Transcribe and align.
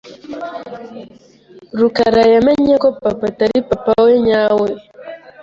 rukarayamenye 1.79 2.73
ko 2.83 2.87
papa 3.01 3.25
atari 3.31 3.57
papa 3.69 3.91
we 4.05 4.13
nyawe. 4.27 4.69